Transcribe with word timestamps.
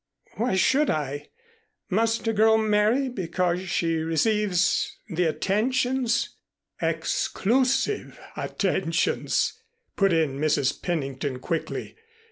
"Why 0.37 0.55
should 0.55 0.89
I? 0.89 1.27
Must 1.91 2.27
a 2.27 2.33
girl 2.33 2.57
marry, 2.57 3.07
because 3.07 3.69
she 3.69 3.97
receives 3.97 4.97
the 5.07 5.25
attentions" 5.25 6.29
"Exclusive 6.81 8.19
attentions," 8.35 9.61
put 9.95 10.11
in 10.11 10.39
Mrs. 10.39 10.81
Pennington 10.81 11.37
quickly. 11.37 11.95